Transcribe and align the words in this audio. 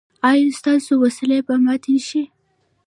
ایا 0.29 0.49
ستاسو 0.59 0.93
وسلې 1.03 1.37
به 1.47 1.55
ماتې 1.65 1.95
شي؟ 2.07 2.23